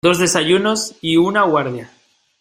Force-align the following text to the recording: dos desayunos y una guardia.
dos 0.03 0.17
desayunos 0.17 0.95
y 0.99 1.17
una 1.17 1.43
guardia. 1.43 1.91